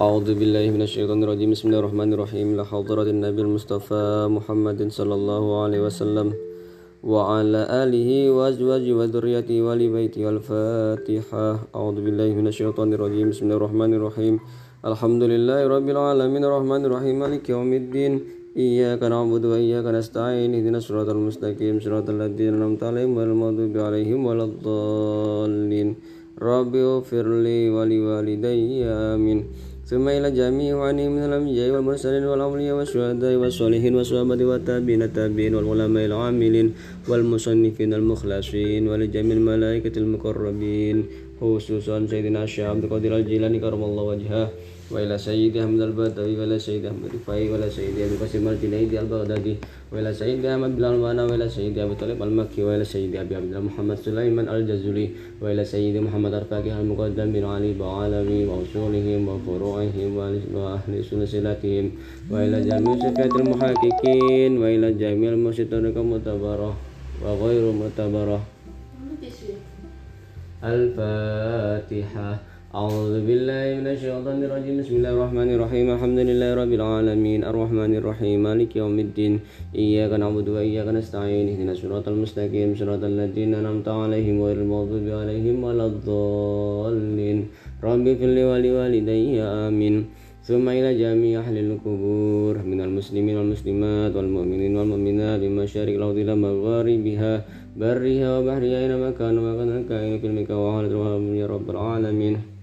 أعوذ 0.00 0.32
بالله 0.40 0.64
من 0.72 0.82
الشيطان 0.88 1.20
الرجيم. 1.24 1.50
بسم 1.52 1.68
الله 1.68 1.80
الرحمن 1.84 2.10
الرحيم. 2.16 2.48
لحضرة 2.56 3.08
النبي 3.12 3.40
المصطفى 3.42 4.32
محمد 4.32 4.80
صلى 4.88 5.14
الله 5.14 5.44
عليه 5.62 5.80
وسلم. 5.86 6.28
وعلى 7.04 7.60
آله 7.84 8.08
وأزواجه 8.32 8.92
وذريته 8.96 9.56
ولبيته 9.60 10.24
الفاتحة. 10.34 11.44
أعوذ 11.76 11.98
بالله 12.00 12.28
من 12.32 12.46
الشيطان 12.48 12.88
الرجيم. 12.96 13.26
بسم 13.28 13.44
الله 13.44 13.56
الرحمن 13.60 13.92
الرحيم. 14.00 14.34
الحمد 14.88 15.22
لله 15.32 15.60
رب 15.68 15.88
العالمين. 15.92 16.42
الرحمن 16.48 16.82
الرحيم. 16.88 17.14
مالك 17.20 17.44
يوم 17.52 17.70
الدين. 17.72 18.12
إياك 18.56 19.02
نعبد 19.04 19.44
وإياك 19.52 19.84
نستعين. 19.84 20.50
اهدنا 20.56 20.78
الصراط 20.80 21.08
المستقيم. 21.12 21.76
صراط 21.84 22.08
الذين 22.08 22.56
أنعمت 22.56 22.82
عليهم 22.88 23.12
غير 23.18 23.28
المغضوب 23.36 23.76
عليهم 23.76 24.20
ولا 24.24 24.44
الضالين. 24.48 25.88
رب 26.40 26.72
اغفر 26.88 27.26
لي 27.44 27.60
ولوالدي. 27.68 28.84
آمين. 28.84 29.40
ثم 29.90 30.06
إلى 30.08 30.30
جميع 30.30 30.78
عني 30.86 31.08
من 31.08 31.22
الأنبياء 31.26 31.70
والمرسلين 31.74 32.24
والأولياء 32.30 32.76
والشهداء 32.78 33.34
والصالحين 33.42 33.94
والصحابة 33.98 34.40
والتابعين 34.50 35.02
التابعين 35.02 35.54
والعلماء 35.54 36.04
العاملين 36.06 36.66
والمصنفين 37.10 37.94
المخلصين 37.94 38.82
ولجميع 38.88 39.36
الملائكة 39.36 39.94
المقربين. 39.98 40.96
خصوصا 41.40 42.06
سيدنا 42.06 42.44
الشيخ 42.46 42.66
عبد 42.70 42.84
القادر 42.84 43.16
الجيلاني 43.16 43.58
كرم 43.58 43.82
الله 43.84 44.02
وجهه. 44.02 44.44
وإلى 44.90 45.18
سيد 45.18 45.56
أحمد 45.56 45.80
البدوي 45.80 46.34
وإلى 46.38 46.58
سيد 46.58 46.86
أحمد 46.86 47.04
الرفاعي 47.14 47.48
وإلى 47.50 47.70
سيد 47.70 47.94
أبي 47.94 48.16
قاسم 48.20 48.48
الجنيدي 48.48 49.00
البغدادي 49.00 49.54
وإلى 49.92 50.10
سيد 50.14 50.44
أحمد 50.44 50.76
بن 50.76 50.84
الوانا 50.84 51.24
وإلى 51.24 51.48
سيد 51.48 51.78
أبي 51.78 51.94
طالب 51.94 52.22
المكي 52.22 52.62
وإلى 52.62 52.84
سيد 52.84 53.16
أبي 53.16 53.34
عبد 53.38 53.46
الله 53.54 53.60
محمد 53.60 53.96
سليمان 54.02 54.48
الجزولي 54.48 55.06
وإلى 55.40 55.64
سيد 55.64 55.96
محمد 55.96 56.34
الفاكه 56.34 56.80
المقدم 56.80 57.32
بن 57.32 57.44
علي 57.44 57.72
بعالمي 57.78 58.40
وأصولهم 58.50 59.28
وفروعهم 59.28 60.10
وأهل 60.54 60.92
سلسلتهم 61.10 61.86
وإلى 62.30 62.58
جميع 62.66 62.94
سفيات 62.98 63.34
المحققين 63.40 64.58
وإلى 64.58 64.88
جميع 64.92 65.30
المسجدين 65.38 65.86
المعتبرة 65.86 66.70
وغير 67.22 67.64
معتبرة. 67.72 68.40
الفاتحة. 70.64 72.49
أعوذ 72.70 73.26
بالله 73.26 73.82
من 73.82 73.86
الشيطان 73.90 74.46
الرجيم. 74.46 74.78
بسم 74.78 75.02
الله 75.02 75.10
الرحمن 75.18 75.48
الرحيم. 75.58 75.86
الحمد 75.90 76.20
لله 76.22 76.50
رب 76.54 76.72
العالمين. 76.78 77.40
الرحمن 77.42 77.98
الرحيم. 77.98 78.46
مالك 78.46 78.70
يوم 78.78 78.94
الدين. 78.94 79.42
إياك 79.74 80.14
نعبد 80.14 80.46
وإياك 80.54 80.88
نستعين. 80.94 81.50
اهدنا 81.50 81.74
الصراط 81.74 82.06
المستقيم. 82.06 82.78
صراط 82.78 83.02
الذين 83.02 83.58
أنعمت 83.58 83.88
عليهم 83.90 84.36
غير 84.46 84.62
المغضوب 84.62 85.02
عليهم 85.02 85.56
ولا 85.66 85.86
الضالين. 85.90 87.38
رب 87.82 88.06
اغفر 88.06 88.30
لي 88.38 88.44
ولوالدي. 88.46 89.42
آمين. 89.66 89.94
ثم 90.46 90.64
إلى 90.70 90.90
جميع 90.94 91.42
أهل 91.42 91.56
القبور. 91.58 92.54
من 92.70 92.78
المسلمين 92.86 93.34
والمسلمات 93.34 94.12
والمؤمنين 94.14 94.72
والمؤمنات. 94.78 95.40
بمشارق 95.42 95.94
الأرض 95.98 96.16
إلى 96.22 96.34
مغاربها. 96.38 97.32
برها 97.82 98.28
وبحرها 98.38 98.78
أينما 98.82 99.10
كانوا 99.18 99.42
وكان 99.50 99.70
كائن 99.90 100.14
في 100.22 100.26
المكة 100.30 100.54
وعلى 100.54 100.86
يا 101.42 101.46
رب 101.50 101.66
العالمين. 101.74 102.59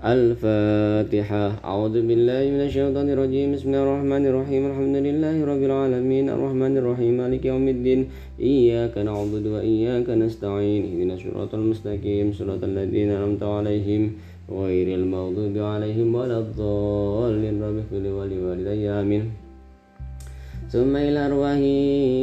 الفاتحة. 0.00 1.60
أعوذ 1.60 1.96
بالله 2.08 2.42
من 2.56 2.60
الشيطان 2.64 3.04
الرجيم. 3.12 3.52
بسم 3.52 3.68
الله 3.68 3.84
الرحمن 3.84 4.22
الرحيم. 4.32 4.62
الحمد 4.72 4.96
لله 4.96 5.36
رب 5.44 5.62
العالمين. 5.68 6.24
الرحمن 6.32 6.72
الرحيم. 6.80 7.12
مالك 7.20 7.44
يوم 7.44 7.68
الدين. 7.68 8.00
إياك 8.40 8.96
نعبد 8.96 9.44
وإياك 9.46 10.08
نستعين. 10.08 10.82
اهدنا 10.88 11.14
الصراط 11.20 11.52
المستقيم. 11.52 12.32
صراط 12.32 12.64
الذين 12.64 13.12
أنعمت 13.12 13.42
عليهم 13.44 14.02
غير 14.48 14.88
المغضوب 15.00 15.56
عليهم 15.58 16.08
ولا 16.16 16.38
الضالين. 16.48 17.60
رب 17.60 17.76
اغفر 17.84 18.00
لي 18.00 18.10
ولوالدي. 18.16 18.88
آمين. 18.88 19.24
ثم 20.70 20.96
إلى 20.96 21.26
أرواح 21.26 21.60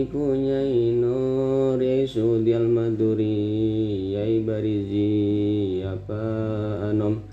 كونياي 0.08 0.92
نور 1.04 1.82
يسود 1.84 2.48
المدوري 2.48 3.38
يا 4.16 4.26
بارزي 4.48 5.84
apa 5.84 6.24
anom 6.88 7.27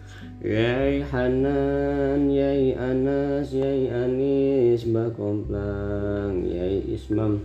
Yai 0.44 1.00
Hanan, 1.00 2.28
Yai 2.28 2.76
Anas, 2.76 3.48
Yai 3.48 3.88
Anis, 3.88 4.84
Mbak 4.84 5.16
Komplang, 5.16 6.44
Yai 6.44 6.84
Ismam, 6.84 7.40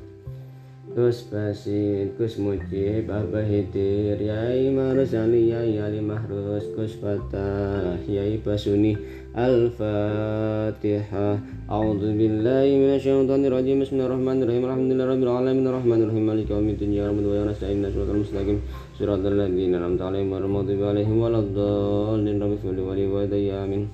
Gus 0.91 1.23
Basit, 1.31 2.19
Gus 2.19 2.35
Mujib, 2.35 3.07
Abah 3.07 3.47
Hidir, 3.47 4.19
Yai 4.19 4.67
Marus 4.75 5.15
Ali, 5.15 5.47
Yai 5.47 5.79
Ali 5.79 6.03
Mahrus, 6.03 6.67
Gus 6.75 6.99
Fatah, 6.99 7.95
Yai 8.03 8.35
Basuni, 8.43 8.99
Al-Fatihah. 9.31 11.39
A'udzu 11.71 12.11
billahi 12.19 12.83
minasyaitonir 12.83 13.55
rajim. 13.55 13.79
Bismillahirrahmanirrahim. 13.79 14.67
Alhamdulillahirabbil 14.67 15.31
alamin 15.31 15.71
arrahmanirrahim 15.71 16.25
maliki 16.27 16.51
yaumiddin. 16.51 16.91
Ya 16.91 17.07
rabbal 17.07 17.31
wa 17.31 17.47
nasta'in 17.47 17.79
siratal 17.79 18.27
mustaqim. 18.27 18.59
Siratal 18.99 19.31
ladzina 19.31 19.79
an'amta 19.79 20.11
'alaihim 20.11 20.27
ghairil 20.27 20.51
maghdubi 20.51 20.83
'alaihim 20.83 21.23
waladdallin. 21.23 22.35
Rabbi 22.35 22.57
fili 22.59 22.81
wa 22.83 22.93
liwalidayya 22.99 23.63
amin. 23.63 23.87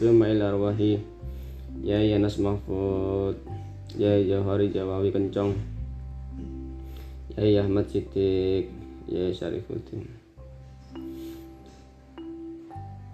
Thumma 0.00 0.24
ila 0.32 0.56
arwahi 0.56 0.96
Ya 1.84 2.00
Yanas 2.00 2.40
Mahfud 2.40 3.36
Ya 4.00 4.16
Jauhari 4.24 4.72
Jawawi 4.72 5.12
Kencong 5.12 5.52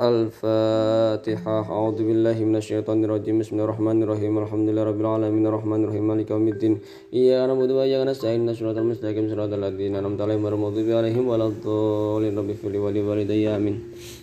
الفاتحة. 0.00 1.56
أعوذ 1.68 1.98
بالله 2.08 2.36
من 2.48 2.56
الشيطان 2.56 3.04
الرجيم. 3.04 3.44
بسم 3.44 3.52
الله 3.52 3.66
الرحمن 3.68 3.98
الرحيم. 4.02 4.32
الحمد 4.38 4.66
لله 4.72 4.84
رب 4.90 5.00
العالمين. 5.04 5.44
الرحمن 5.46 5.80
الرحيم. 5.84 6.04
مالك 6.08 6.30
يوم 6.32 6.48
الدين. 6.48 6.74
إياك 7.12 7.48
نعبد 7.48 7.70
وإياك 7.76 8.08
نستعين. 8.08 8.48
صراط 8.48 8.80
المستقيم. 8.80 9.28
صراط 9.28 9.52
الذين 9.52 10.00
أنعمت 10.00 10.20
عليهم 10.24 10.40
غير 10.40 10.54
المغضوب 10.56 10.88
عليهم 10.88 11.24
ولا 11.28 11.46
الضالين. 11.52 12.32
رب 12.32 12.48
اغفر 12.48 12.68
لي 12.72 12.80
ولوالدي. 12.80 13.44
آمين. 13.52 13.76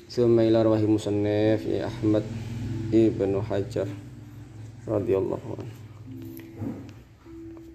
ثم 0.10 0.36
إلى 0.40 0.58
أرواح 0.66 0.82
مصنف 0.82 1.62
أحمد 1.90 2.26
ابن 2.94 3.32
حجر 3.48 3.88
رضي 4.88 5.14
الله 5.22 5.44
عنه. 5.62 5.77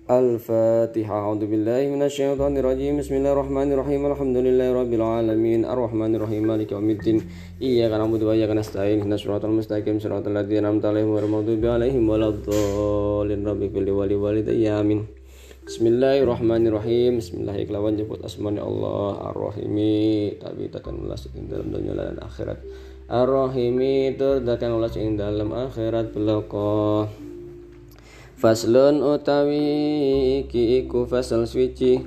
الفاتحة 0.07 1.15
أعوذ 1.19 1.43
بالله 1.51 1.81
من 1.91 2.01
الشيطان 2.07 2.57
الرجيم 2.57 3.03
بسم 3.03 3.13
الله 3.19 3.31
الرحمن 3.35 3.67
الرحيم 3.75 4.01
الحمد 4.11 4.37
لله 4.37 4.67
رب 4.81 4.93
العالمين 4.99 5.61
الرحمن 5.67 6.11
الرحيم 6.15 6.43
مالك 6.47 6.71
يوم 6.71 6.89
الدين 6.95 7.17
إياك 7.61 7.91
نعبد 7.91 8.23
وإياك 8.23 8.51
نستعين 8.55 8.99
اهدنا 9.03 9.15
الصراط 9.19 9.43
المستقيم 9.45 9.99
صراط 9.99 10.27
الذين 10.31 10.63
أنعمت 10.63 10.85
عليهم 10.85 11.09
غير 11.15 11.25
المغضوب 11.27 11.65
عليهم 11.75 12.03
ولا 12.09 12.27
الضالين 12.33 13.47
رب 13.47 13.61
اغفر 13.63 13.83
لي 13.83 13.91
ولوالدي 13.91 14.69
آمين 14.79 15.01
Bismillahirrahmanirrahim 15.67 17.19
Bismillah 17.19 17.59
kelawan 17.67 17.99
jemput 17.99 18.23
asmani 18.23 18.63
Allah 18.63 19.35
Ar-Rahimi 19.35 20.39
Tapi 20.39 20.71
takkan 20.71 20.95
ulas 21.03 21.27
ing 21.35 21.51
dalam 21.51 21.67
dunia 21.67 21.91
dan 21.91 22.23
akhirat 22.23 22.63
Ar-Rahimi 23.11 24.15
terdakan 24.15 24.79
ulas 24.79 24.95
ing 24.95 25.19
dalam 25.19 25.51
akhirat 25.51 26.15
beloko 26.15 27.03
Faslun 28.42 29.06
utawi 29.06 29.62
iki 30.42 30.82
iku 30.82 31.06
fasal 31.06 31.46
swiji 31.46 32.02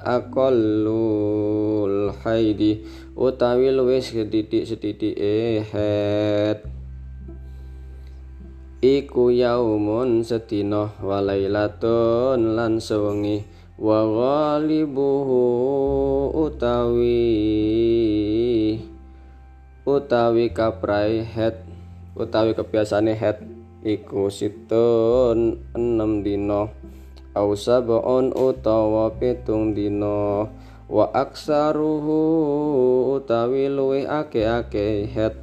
Aqallul 0.00 1.36
haidi 2.24 2.80
utawi 3.12 3.68
luwih 3.76 4.00
setitik-setitik 4.00 5.20
head. 5.68 6.64
Iku 8.80 9.28
yaumun 9.28 10.24
sedina 10.24 10.96
walailatun 11.04 12.56
lan 12.56 12.80
sewengi 12.80 13.44
wa 13.76 14.00
ghalibuhu 14.00 15.44
utawi 16.40 17.20
utawi 19.84 20.56
kaprai 20.56 21.20
head 21.20 21.60
utawi 22.16 22.56
kebiasane 22.56 23.12
head 23.12 23.55
iku 23.86 24.26
situn 24.34 25.62
enam 25.78 26.26
dino 26.26 26.74
au 27.38 27.54
sab'un 27.54 28.34
utawa 28.34 29.14
pitung 29.14 29.78
dino 29.78 30.50
wa 30.90 31.06
aksaruhu 31.14 32.18
utawi 33.14 33.70
luwih 33.70 34.10
ake-ake 34.10 35.06
head 35.06 35.38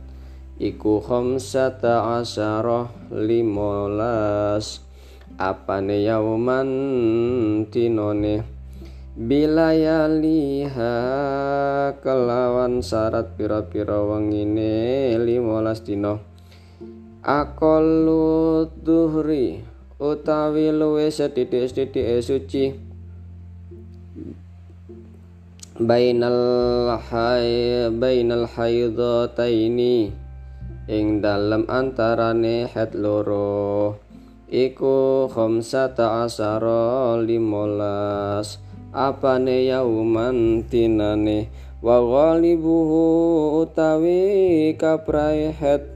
iku 0.59 0.99
khamsata 0.99 2.19
asyara 2.19 2.91
limolas. 3.15 4.83
Apane 5.33 6.05
yauman 6.05 6.69
dinone 7.73 8.45
bilayaliha 9.17 10.93
kelawan 11.97 12.85
syarat 12.85 13.33
pira-pira 13.33 13.97
wengine 14.05 15.17
15 15.17 15.89
dina 15.89 16.32
aqallu 17.23 18.67
duhri 18.83 19.63
utawi 19.95 20.75
luwe 20.75 21.07
sethithik-sethithike 21.07 22.19
suci. 22.19 22.65
Bainal 25.79 26.99
hay 26.99 27.87
bainal 27.95 28.45
haidataini 28.45 30.11
ing 30.91 31.23
dalem 31.23 31.63
antarane 31.71 32.67
het 32.67 32.91
loro. 32.91 33.95
Iku 34.51 35.31
khamsata 35.31 36.27
asara 36.27 37.17
limolas. 37.23 38.59
Apane 38.93 39.65
yauman 39.65 40.61
tinane 40.69 41.49
wa 41.81 41.97
ghalibuhu 41.97 43.01
utawi 43.65 44.75
kaprahet 44.77 45.92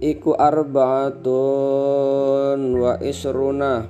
iku 0.00 0.34
arbaatun 0.34 1.38
wa 2.80 2.98
isruna. 2.98 3.86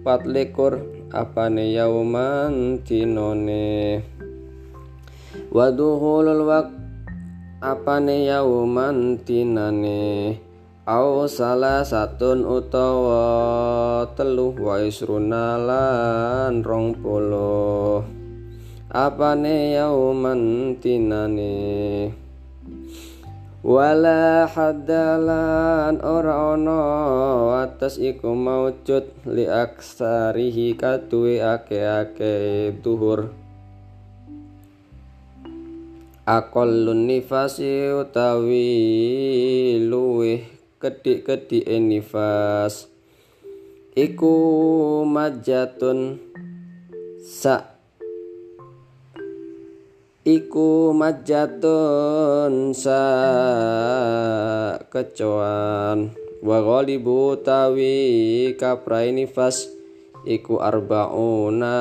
Patlikur 0.00 0.80
apane 1.12 1.74
yauman 1.76 2.80
tinone 2.86 4.00
wa 5.50 5.68
duhulul 5.74 6.46
waqt 6.46 6.72
apane 7.58 8.30
yauman 8.30 9.18
tinane 9.20 10.38
au 10.86 11.26
salah 11.26 11.82
satun 11.82 12.46
utawa 12.46 14.06
telu 14.14 14.54
wa 14.56 14.78
isruna 14.78 15.58
lan 15.58 16.62
rong 16.62 16.94
puluh 17.02 18.06
apane 18.88 19.74
yauman 19.74 20.72
tinane 20.78 21.52
wala 23.60 24.48
hadalan 24.48 26.00
ora 26.00 26.56
ana 26.56 26.82
atas 27.68 28.00
iku 28.00 28.32
maujud 28.32 29.08
li 29.28 29.44
aksarihi 29.44 30.76
kaduwe 30.76 31.44
ake-ake 31.44 32.72
tuhur 32.80 33.32
aqallun 36.30 37.10
nifasi 37.10 37.90
utawi 37.90 38.70
luweh 39.82 40.46
kedik-kedik 40.80 41.66
nifas. 41.66 42.88
Iku 43.92 44.34
majatun 45.04 46.22
sa 47.20 47.69
iku 50.24 50.92
majatun 50.92 52.76
sa 52.76 53.02
kecoan. 54.92 56.12
Wa 56.40 56.58
ghalibu 56.64 57.36
tawi 57.44 58.56
kaprai 58.56 59.12
nifas 59.12 59.68
iku 60.24 60.60
arbauna 60.64 61.76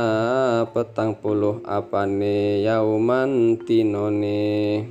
petang 0.71 1.15
puluh 1.15 1.63
apane 1.63 2.63
yauman 2.63 3.55
tinone. 3.63 4.83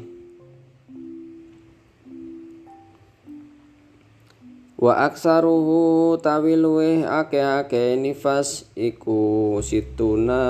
Wa 4.79 5.11
aksaruhu 5.11 6.17
tawi 6.23 6.55
luweh 6.55 7.03
ake-ake 7.03 7.99
nifas 7.99 8.71
iku 8.79 9.59
situna 9.59 10.45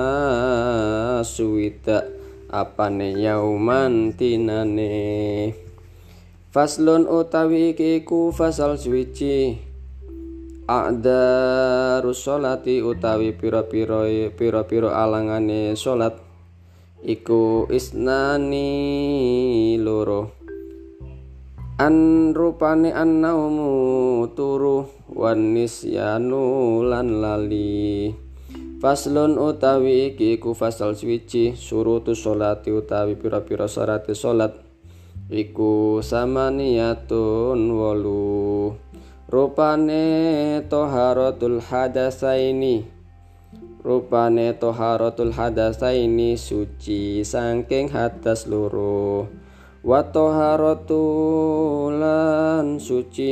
suwida 1.25 2.18
apane 2.53 3.17
yauman 3.17 4.13
tinane 4.17 5.55
faslun 6.53 7.05
utawi 7.09 7.77
iku 7.77 8.33
fasal 8.33 8.81
suwici 8.81 9.61
ada 10.69 11.25
rusolati 12.05 12.85
utawi 12.85 13.33
piro-piro 13.33 14.05
piro-piro 14.37 14.93
alangane 14.93 15.73
salat 15.73 16.29
iku 17.03 17.71
isnani 17.71 18.69
loro. 19.79 20.35
An 21.79 22.35
rupane 22.35 22.91
annaumu 22.91 24.27
turu. 24.35 24.91
Wan 25.09 25.57
nisyanu 25.57 26.85
lan 26.85 27.25
lali 27.25 28.13
faslun 28.79 29.43
utawi 29.43 30.15
iki 30.15 30.39
iku 30.39 30.55
fasal 30.55 30.95
swiji 30.95 31.59
surutu 31.59 32.15
sholati 32.15 32.71
utawi 32.71 33.19
pira-pira 33.19 33.67
syarat 33.67 34.07
salat 34.15 34.55
iku 35.29 36.01
samaniyatun 36.01 37.61
wolu. 37.75 38.73
Rupane 39.29 40.65
toharatul 40.73 41.61
hadasaini. 41.61 42.89
Rupane 43.85 44.57
toharatul 44.57 45.37
hadasaini 45.37 46.39
suci 46.41 47.21
saking 47.29 47.93
hadas 47.93 48.49
loro. 48.49 49.29
Wa 49.85 50.01
suci 52.81 53.31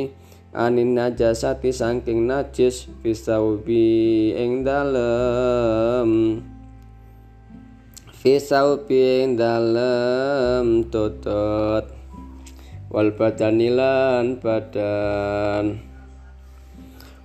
anin 0.56 0.96
najasati 0.96 1.68
saking 1.68 2.24
najis 2.24 2.88
fisaubi 3.04 4.32
ing 4.32 4.64
dalem. 4.64 6.40
Fisaubi 8.16 9.20
ing 9.20 9.36
dalem 9.36 10.88
tutut 10.88 11.92
wal 12.88 13.12
badanilan 13.12 14.40
badan. 14.40 15.84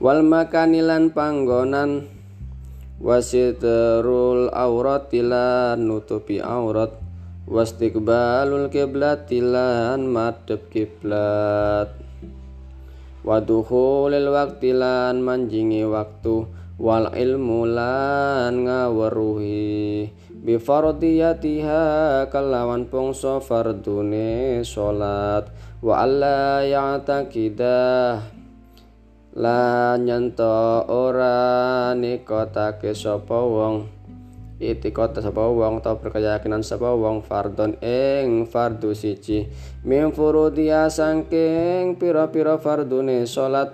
Wal 0.04 0.28
makanilan 0.28 1.16
panggonan. 1.16 2.12
Wasitrul 3.02 4.54
auratilan 4.54 5.80
nutupi 5.80 6.38
aurat. 6.44 7.00
Wastiqbalul 7.50 8.70
kiblat 8.70 9.26
tilan 9.26 10.06
madhep 10.06 10.70
kiblat 10.70 12.01
waduhulil 13.22 14.34
waktilan 14.34 15.22
manjingi 15.22 15.86
waktu 15.86 16.50
wal 16.82 17.14
ilmu 17.14 17.70
lan 17.70 18.66
ngaweruhi. 18.66 20.10
Bifardiyatiha 20.42 22.26
kalawan 22.34 22.90
pongso 22.90 23.38
fardune 23.38 24.66
salat 24.66 25.54
wa 25.86 26.02
alla 26.02 26.66
ya'taqidah 26.66 28.42
lan 29.38 30.02
nyanto 30.02 30.90
ora 30.90 31.94
nikotake 31.94 32.98
sapa 32.98 33.38
wong 33.38 34.01
itikot 34.62 35.18
sapa 35.18 35.42
wong 35.50 35.82
tau 35.82 35.98
berkeyakinan 35.98 36.62
sapa 36.62 36.94
wong 36.94 37.26
fardon 37.26 37.74
ing 37.82 38.46
fardu 38.46 38.94
siji. 38.94 39.50
Min 39.82 40.14
furudiya 40.14 40.86
sangking 40.94 41.98
pira-pira 41.98 42.62
fardune 42.62 43.26
salat. 43.26 43.74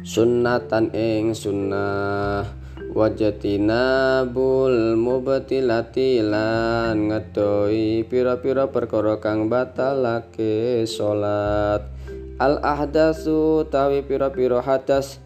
Sunnatan 0.00 0.90
ing 0.96 1.36
sunnah. 1.36 2.64
Wajatina 2.92 4.20
bul 4.28 5.00
mubtilati 5.00 6.20
lan 6.20 7.08
ngedoi 7.08 8.04
pira-pira 8.04 8.68
perkara 8.68 9.16
kang 9.16 9.48
batalake 9.48 10.84
salat. 10.84 11.88
Al 12.36 12.60
ahdasu 12.60 13.64
tawi 13.72 14.04
pira-pira 14.04 14.60
hadas 14.60 15.22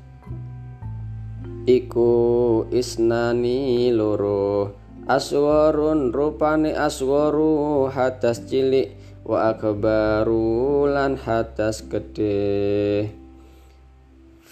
iku 1.66 2.64
isnani 2.70 3.90
loro. 3.90 4.73
Aswarun 5.06 6.14
rupane 6.14 6.73
aswaru 6.73 7.87
hadas 7.90 8.46
cilik. 8.46 8.94
Wa 9.26 9.50
akbaru 9.50 10.87
lan 10.87 11.18
hadas 11.18 11.82
gede 11.82 13.11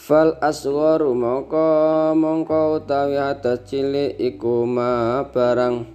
fal 0.05 0.35
aswaru 0.43 1.15
mongko 1.15 2.11
mongko 2.19 2.83
utawi 2.83 3.15
hadas 3.17 3.65
cilik 3.71 4.19
iku 4.19 4.67
ma 4.67 5.23
barang. 5.31 5.87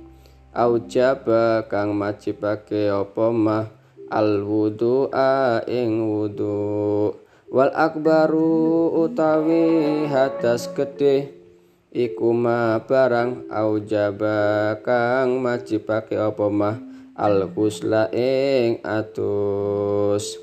Aujaba 0.56 1.68
kang 1.70 1.94
majibake 1.94 2.90
apa 2.90 3.30
mah 3.30 3.68
al 4.10 4.42
wudu 4.42 5.12
ing 5.70 6.10
wudu 6.10 7.19
wal 7.50 7.74
akbaru 7.74 8.94
utawi 9.10 10.06
hadas 10.06 10.70
gede 10.78 11.34
iku 11.90 12.30
ma 12.30 12.78
barang 12.86 13.50
aujaba 13.50 14.78
kang 14.86 15.42
majibake 15.42 16.14
apa 16.14 16.48
mah? 16.48 16.78
Al 17.20 17.52
ghusla 17.52 18.08
ing 18.16 18.80
atus 18.80 20.40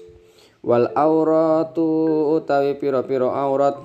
wal 0.61 0.93
auratu 0.93 1.89
utawi 2.37 2.77
pira-pira 2.77 3.33
aurat 3.33 3.81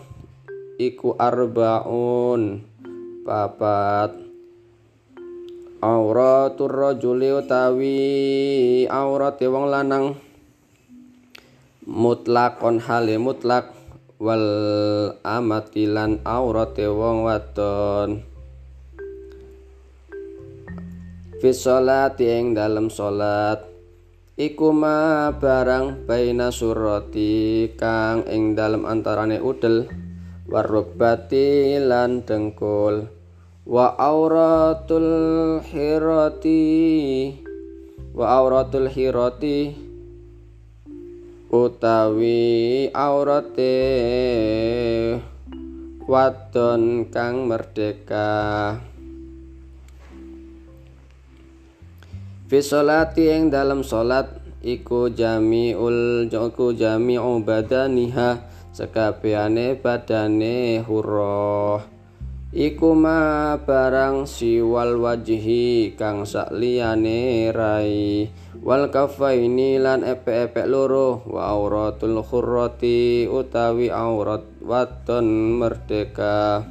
iku 0.75 1.15
arbaun 1.15 2.67
papat. 3.23 4.11
Auratur 5.81 6.69
rajuli 6.69 7.31
utawi 7.31 7.97
aurate 8.91 9.47
wong 9.47 9.71
lanang 9.71 10.19
mutlakon 11.85 12.77
hale 12.77 13.17
mutlak 13.17 13.73
wal 14.21 14.45
amatilan 15.25 16.21
aurate 16.21 16.85
wong 16.85 17.25
wadon. 17.25 18.21
Fi 21.41 21.49
sholati 21.49 22.29
ing 22.29 22.53
dalem 22.53 22.93
salat 22.93 23.65
iku 24.37 24.69
ma 24.69 25.33
barang 25.33 26.05
baina 26.05 26.53
surati 26.53 27.73
kang 27.73 28.29
ing 28.29 28.53
dalem 28.53 28.85
antarane 28.85 29.41
udel 29.41 29.89
warukbati 30.45 31.81
lan 31.81 32.21
dengkul. 32.21 33.09
Wa 33.65 33.97
auratul 33.97 35.61
hirati 35.65 36.61
wa 38.13 38.25
auratul 38.37 38.85
hirati 38.85 39.89
utawi 41.51 42.87
aurate 42.95 43.75
wadon 46.07 47.11
kang 47.11 47.43
merdeka. 47.43 48.79
Fi 52.47 52.59
sholati 52.63 53.31
ing 53.31 53.51
dalam 53.51 53.83
salat 53.83 54.31
iku 54.63 55.11
jamiul 55.11 56.31
iku 56.31 56.71
jami'u 56.71 57.43
badaniha 57.43 58.47
sekabehane 58.71 59.75
badane 59.75 60.79
hurrah 60.87 62.00
Iku 62.51 62.99
ma 62.99 63.55
barang 63.63 64.27
siwal 64.27 64.99
wajhi 64.99 65.95
kang 65.95 66.27
sakliyane 66.27 67.47
rai. 67.47 68.27
Wal 68.59 68.91
kafaini 68.91 69.79
lan 69.79 70.03
epek-epek 70.03 70.67
loro 70.67 71.23
wa 71.31 71.47
auratul 71.47 72.19
khurrati 72.19 73.23
utawi 73.23 73.87
aurat 73.87 74.43
wadon 74.59 75.63
merdeka. 75.63 76.67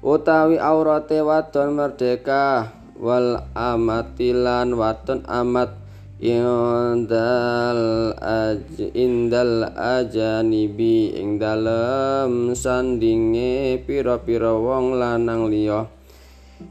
Utawi 0.00 0.56
aurate 0.56 1.20
wadon 1.20 1.76
merdeka 1.76 2.72
wal 2.96 3.44
amatilan 3.52 4.72
wadon 4.72 5.28
amat 5.28 5.81
indal 6.22 8.14
aj 8.14 8.78
indal 8.94 9.66
ajanibi 9.74 11.18
ing 11.18 11.42
dalem 11.42 12.54
sandinge 12.54 13.82
pira-pira 13.82 14.54
wong 14.54 15.02
lanang 15.02 15.50
liya. 15.50 15.90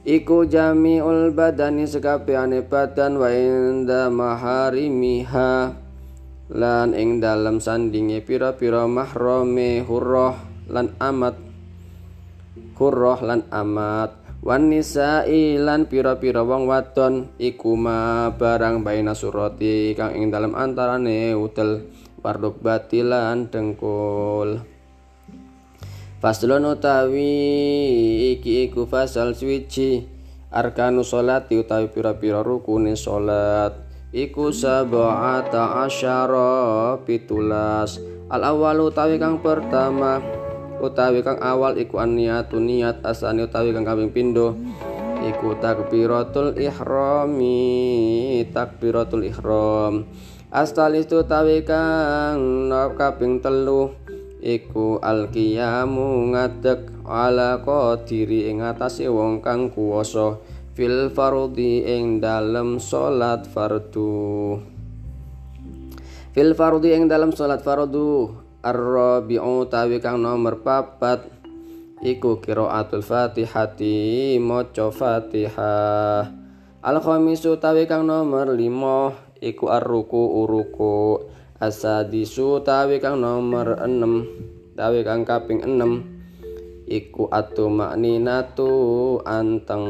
Iku 0.08 0.48
jamiul 0.48 1.36
badani 1.36 1.84
sekabehane 1.84 2.64
badan 2.64 3.20
wa 3.20 3.28
inda 3.28 4.08
maharimiha. 4.08 5.76
Lan 6.52 6.96
ing 6.96 7.20
dalem 7.20 7.60
sandinge 7.60 8.24
pira-pira 8.24 8.88
mahrame 8.88 9.84
hurrah 9.84 10.40
lan 10.72 10.96
amat. 10.96 11.36
Hurrah 12.80 13.20
lan 13.20 13.44
amat 13.52 14.21
wan 14.42 14.74
nisa'i 14.74 15.62
lan 15.62 15.86
pira-pira 15.86 16.42
wong 16.42 16.66
wadon 16.66 17.30
iku 17.38 17.78
ma 17.78 18.34
barang 18.34 18.82
baina 18.82 19.14
surati 19.14 19.94
kang 19.94 20.18
ing 20.18 20.34
dalem 20.34 20.58
antarane 20.58 21.38
utel 21.38 21.86
warduk 22.26 22.58
batilan 22.62 23.54
dengkul. 23.54 24.66
Faslon 26.22 26.70
utawi 26.70 27.34
iki 28.38 28.70
iku 28.70 28.86
fasal 28.86 29.34
swiji 29.34 30.06
arkanu 30.54 31.02
salat 31.02 31.50
utawi 31.50 31.90
pira-pira 31.90 32.46
rukune 32.46 32.94
salat. 32.94 33.74
Iku 34.12 34.52
sab'ata 34.52 35.88
asyara 35.88 37.00
pitulas. 37.08 37.96
Al 38.28 38.44
awal 38.44 38.92
utawi 38.92 39.16
kang 39.16 39.40
pertama 39.40 40.41
utawi 40.82 41.22
kang 41.22 41.38
awal 41.38 41.78
iku 41.78 42.02
niatu 42.02 42.58
niat 42.58 43.06
asani 43.06 43.46
utawi 43.46 43.70
kang 43.72 43.86
kaping 43.86 44.10
pindho. 44.10 44.58
Iku 45.22 45.54
takbiratul 45.62 46.58
ihrami 46.58 47.54
takbiratul 48.50 49.22
ihram. 49.30 50.10
Astalis 50.50 51.06
utawi 51.14 51.62
kang 51.62 52.74
kaping 52.98 53.38
telu 53.40 53.94
iku 54.42 54.98
alqiyamu 54.98 56.34
ngadeg 56.34 56.90
ala 57.06 57.62
qadiri 57.62 58.50
ing 58.50 58.66
atase 58.66 59.06
wong 59.06 59.46
kang 59.46 59.70
kuwasa 59.70 60.42
fil 60.74 61.14
fardhi 61.14 61.86
ing 61.86 62.18
dalem 62.18 62.82
salat 62.82 63.46
fardu. 63.46 64.58
Fil 66.34 66.58
fardhi 66.58 66.98
ing 66.98 67.06
dalem 67.06 67.30
salat 67.30 67.62
fardu 67.62 68.41
Ar-rabi'u 68.62 69.66
tawi 69.66 69.98
kang 69.98 70.22
nomor 70.22 70.62
papat 70.62 71.26
iku 71.98 72.38
qiraatul 72.38 73.02
Fatihati 73.02 74.38
maca 74.38 74.94
Fatihah. 74.94 76.30
Al-khamisu 76.86 77.58
tawi 77.58 77.90
kang 77.90 78.06
nomor 78.06 78.54
5 78.54 79.42
iku 79.42 79.66
ar-ruku 79.66 80.46
uruku. 80.46 81.26
Asadisu 81.58 82.62
tawi 82.62 83.02
kang 83.02 83.18
nomor 83.26 83.82
6 83.82 84.78
tawi 84.78 85.02
kang 85.02 85.26
kaping 85.26 85.66
6 85.66 86.86
iku 86.86 87.34
makninatu 87.66 88.74
anteng 89.26 89.90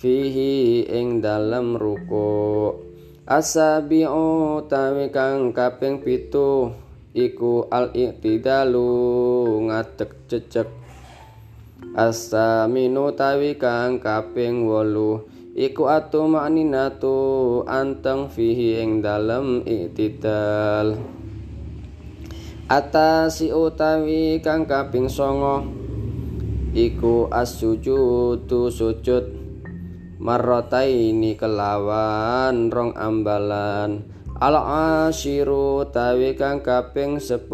fihi 0.00 0.88
ing 0.88 1.20
dalam 1.20 1.76
ruku. 1.76 2.80
Asabi'u 3.28 4.64
tawi 4.72 5.12
kang 5.12 5.52
kaping 5.52 6.00
pitu 6.00 6.83
iku 7.14 7.70
al 7.70 7.94
i'tidalu 7.94 8.90
ngadeg 9.70 10.10
cecek 10.26 10.68
asaminu 11.94 13.14
tawi 13.14 13.54
kang 13.54 14.02
kaping 14.02 14.66
wolu. 14.66 15.30
Iku 15.54 15.86
atu 15.86 16.26
makninatu 16.26 17.62
anteng 17.70 18.26
fihi 18.26 18.82
ing 18.82 18.98
dalem 18.98 19.62
i'tidal. 19.62 20.98
Atasi 22.66 23.54
utawi 23.54 24.42
kang 24.42 24.66
kaping 24.66 25.06
songo. 25.06 25.62
Iku 26.74 27.30
as-sujudu 27.30 28.66
sujud. 28.66 29.46
Marrotaini 30.18 31.38
kelawan 31.38 32.72
rong 32.74 32.98
ambalan 32.98 34.02
al 34.42 34.58
ashiru 35.06 35.86
tawi 35.94 36.34
kang 36.34 36.58
kaping 36.58 37.22
10 37.22 37.46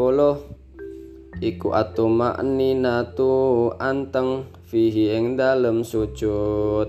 iku 1.45 1.77
atuma 1.77 2.41
ninatu 2.41 3.69
anteng 3.77 4.49
fihi 4.65 5.13
ing 5.13 5.37
dalem 5.37 5.85
sujud. 5.85 6.89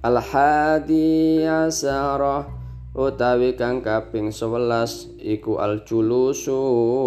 Al 0.00 0.16
hadi 0.22 1.44
asara 1.44 2.48
utawi 2.96 3.52
kang 3.52 3.84
kaping 3.84 4.32
11 4.32 5.20
iku 5.20 5.60
al 5.60 5.84
julusu 5.84 6.56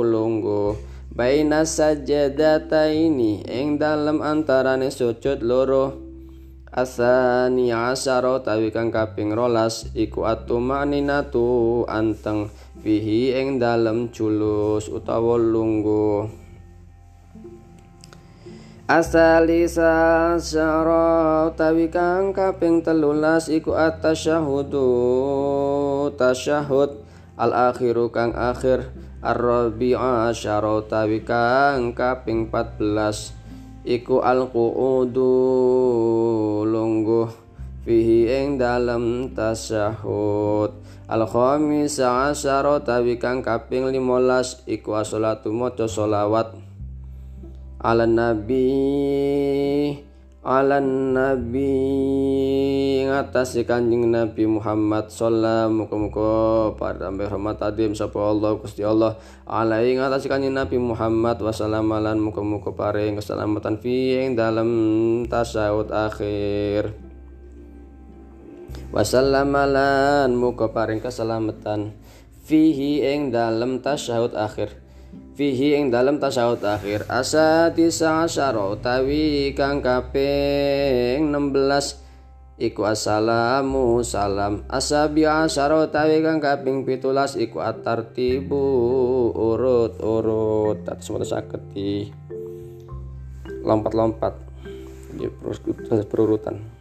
lungguh. 0.06 0.78
Baina 1.12 1.66
sajadataini 1.66 3.44
ing 3.50 3.82
dalem 3.82 4.22
antarane 4.22 4.94
sujud 4.94 5.42
loro 5.42 6.11
Asani 6.72 7.76
asyara 7.76 8.40
tawi 8.40 8.72
kang 8.72 8.96
kaping 8.96 9.36
rolas 9.36 9.92
iku 9.92 10.24
atumaninatu 10.24 11.84
anteng 11.84 12.48
fihi 12.80 13.36
ing 13.36 13.60
dalem 13.60 14.08
julus 14.16 14.88
utawa 14.88 15.36
lungguh. 15.36 16.32
Asalisa 18.88 20.40
syara 20.40 21.52
tawi 21.60 21.92
kang 21.92 22.32
kaping 22.32 22.80
telulas 22.88 23.52
iku 23.52 23.76
atasyahudu 23.76 24.88
tasyahud 26.16 27.04
al 27.36 27.52
akhiru 27.52 28.16
kang 28.16 28.32
akhir 28.32 28.96
ar-rabi'a 29.20 30.32
syara 30.32 30.80
tawi 30.88 31.20
kang 31.20 31.92
kaping 31.92 32.48
14 32.48 33.41
iku 33.82 34.22
al-qu'udu 34.22 35.34
lungguh 36.66 37.30
fihi 37.82 38.30
ing 38.30 38.62
dalam 38.62 39.34
tasyahud. 39.34 40.72
Al 41.12 41.28
khamis 41.28 42.00
asyara 42.00 42.80
tawi 42.80 43.20
kang 43.20 43.44
kaping 43.44 43.92
15 43.92 44.64
iku 44.70 44.96
as-salatu 44.96 45.52
maca 45.52 45.90
selawat. 45.90 46.56
Ala 47.82 48.06
nabi 48.06 48.70
ala 50.42 50.82
nabi 50.82 51.70
ngatasi 53.06 53.62
kanjeng 53.70 54.10
Nabi 54.10 54.50
Muhammad 54.50 55.14
sallam 55.14 55.86
muka-muka 55.86 56.74
pada 56.82 57.14
hormat 57.14 57.62
adim 57.62 57.94
sapa 57.94 58.18
Allah 58.18 58.58
Gusti 58.58 58.82
Allah. 58.82 59.22
Alai 59.46 59.94
ngatasi 59.94 60.26
kanjeng 60.26 60.58
Nabi 60.58 60.82
Muhammad 60.82 61.38
wasallam 61.46 61.94
lan 61.94 62.18
muka-muka 62.18 62.74
paring 62.74 63.22
keselamatan 63.22 63.78
fi 63.78 64.26
ing 64.26 64.34
akhir. 65.94 66.90
Wasallam 68.90 69.54
lan 69.54 70.34
muka 70.34 70.74
paring 70.74 71.06
keselamatan 71.06 71.94
fihi 72.50 73.06
ing 73.06 73.30
dalam 73.30 73.80
akhir 74.34 74.81
fihi 75.42 75.74
ing 75.74 75.90
dalam 75.90 76.22
tasawuf 76.22 76.62
akhir. 76.62 77.10
Asa 77.10 77.74
tisa 77.74 78.22
asyara 78.22 78.78
utawi 78.78 79.58
kang 79.58 79.82
kaping 79.82 81.34
16 81.34 82.62
iku 82.62 82.86
assalamu 82.86 84.06
salam. 84.06 84.62
Asabi 84.70 85.26
asyara 85.26 85.82
utawi 85.82 86.22
kang 86.22 86.38
kaping 86.38 86.86
17 86.86 87.42
iku 87.42 87.58
atartibu 87.58 88.62
urut-urut. 89.34 90.86
Tak 90.86 91.02
semua 91.02 91.26
sakit 91.26 91.62
di. 91.74 92.06
Lompat-lompat. 93.66 94.38
Di 95.18 95.26
perurutan 96.06 96.81